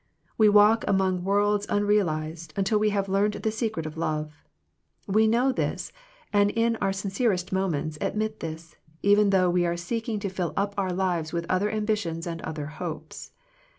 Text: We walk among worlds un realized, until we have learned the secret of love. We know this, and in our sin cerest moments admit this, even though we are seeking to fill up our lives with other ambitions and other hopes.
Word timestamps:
We 0.35 0.49
walk 0.49 0.83
among 0.87 1.23
worlds 1.23 1.67
un 1.69 1.83
realized, 1.83 2.53
until 2.57 2.79
we 2.79 2.89
have 2.89 3.07
learned 3.07 3.33
the 3.33 3.51
secret 3.51 3.85
of 3.85 3.97
love. 3.97 4.33
We 5.05 5.27
know 5.27 5.51
this, 5.51 5.91
and 6.33 6.49
in 6.49 6.75
our 6.77 6.91
sin 6.91 7.11
cerest 7.11 7.51
moments 7.51 7.99
admit 8.01 8.39
this, 8.39 8.73
even 9.03 9.29
though 9.29 9.51
we 9.51 9.63
are 9.63 9.77
seeking 9.77 10.19
to 10.21 10.29
fill 10.29 10.53
up 10.57 10.73
our 10.75 10.91
lives 10.91 11.33
with 11.33 11.45
other 11.49 11.69
ambitions 11.69 12.25
and 12.25 12.41
other 12.41 12.65
hopes. 12.65 13.31